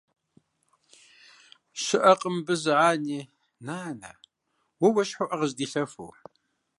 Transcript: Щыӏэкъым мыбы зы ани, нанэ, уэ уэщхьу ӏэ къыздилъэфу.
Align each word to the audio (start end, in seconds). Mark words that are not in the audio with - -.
Щыӏэкъым 1.81 2.35
мыбы 2.37 2.55
зы 2.61 2.73
ани, 2.89 3.19
нанэ, 3.65 4.11
уэ 4.81 4.87
уэщхьу 4.93 5.27
ӏэ 5.29 5.35
къыздилъэфу. 5.39 6.07